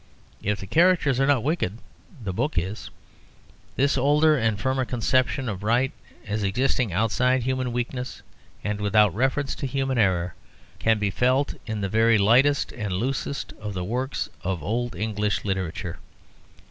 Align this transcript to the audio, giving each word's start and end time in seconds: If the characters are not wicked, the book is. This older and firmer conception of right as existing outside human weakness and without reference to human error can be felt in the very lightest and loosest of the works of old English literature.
If 0.41 0.59
the 0.59 0.65
characters 0.65 1.19
are 1.19 1.27
not 1.27 1.43
wicked, 1.43 1.77
the 2.23 2.33
book 2.33 2.57
is. 2.57 2.89
This 3.75 3.99
older 3.99 4.35
and 4.35 4.59
firmer 4.59 4.83
conception 4.83 5.47
of 5.47 5.61
right 5.61 5.91
as 6.25 6.41
existing 6.41 6.91
outside 6.91 7.43
human 7.43 7.71
weakness 7.71 8.23
and 8.63 8.81
without 8.81 9.13
reference 9.13 9.53
to 9.53 9.67
human 9.67 9.99
error 9.99 10.33
can 10.79 10.97
be 10.97 11.11
felt 11.11 11.53
in 11.67 11.81
the 11.81 11.87
very 11.87 12.17
lightest 12.17 12.71
and 12.71 12.93
loosest 12.93 13.53
of 13.61 13.75
the 13.75 13.83
works 13.83 14.27
of 14.41 14.63
old 14.63 14.95
English 14.95 15.45
literature. 15.45 15.99